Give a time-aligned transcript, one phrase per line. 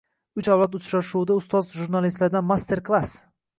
[0.41, 3.17] “Uch avlod uchrashuvi”da ustoz jurnalistlardan “master klass”